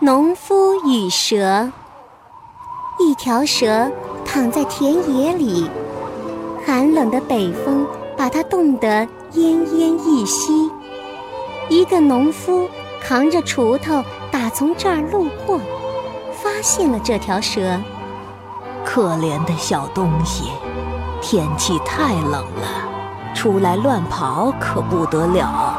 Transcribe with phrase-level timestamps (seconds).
[0.00, 1.70] 农夫与蛇。
[2.98, 3.90] 一条蛇
[4.24, 5.70] 躺在田野里，
[6.66, 7.86] 寒冷的北风
[8.16, 10.68] 把它冻得奄奄一息。
[11.68, 12.68] 一个农夫
[13.00, 14.02] 扛着锄头
[14.32, 15.60] 打从这儿路过，
[16.32, 17.80] 发现了这条蛇。
[18.84, 20.50] 可怜的小东西，
[21.22, 25.78] 天气太冷了，出来乱跑可不得了。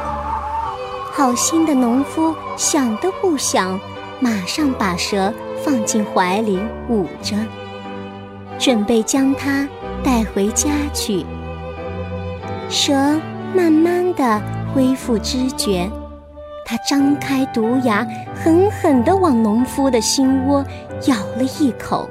[1.11, 3.79] 好心的农夫想都不想，
[4.25, 5.31] 马上把蛇
[5.63, 6.57] 放进怀里
[6.89, 7.37] 捂着，
[8.57, 9.69] 准备将它
[10.03, 11.23] 带回家去。
[12.67, 13.21] 蛇
[13.53, 14.41] 慢慢的
[14.73, 15.87] 恢复知觉，
[16.65, 18.03] 它张开毒牙，
[18.33, 20.65] 狠狠地往农夫的心窝
[21.05, 22.09] 咬了一口。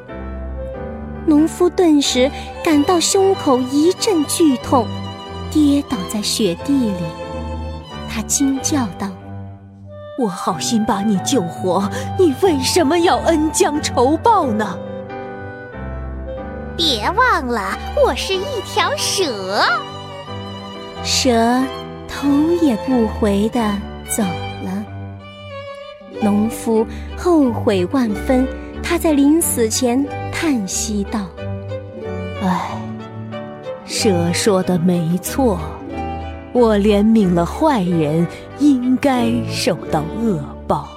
[1.27, 2.31] 农夫顿时
[2.63, 4.87] 感到胸口一阵剧痛，
[5.51, 7.03] 跌倒在雪地里。
[8.09, 9.09] 他惊叫道
[10.17, 14.79] ：“我好心把你救活，你为什么要恩将仇报呢？”
[16.77, 19.63] 别忘了，我是一条蛇。
[21.03, 21.63] 蛇
[22.09, 22.29] 头
[22.63, 23.61] 也不回的
[24.09, 24.85] 走了。
[26.21, 28.47] 农夫后悔万分，
[28.83, 31.21] 他在临死前叹息道
[32.43, 32.71] ：“唉，
[33.85, 35.59] 蛇说的没错。”
[36.55, 38.25] 我怜悯了坏人，
[38.61, 40.89] 应该受到恶报。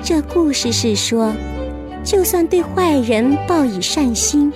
[0.00, 1.32] 这故事是说，
[2.04, 4.52] 就算对坏人报以善心，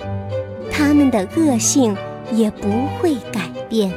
[0.71, 1.93] 他们的恶性
[2.31, 3.91] 也不会改变。